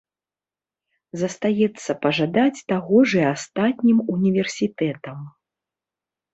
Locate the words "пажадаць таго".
2.07-2.97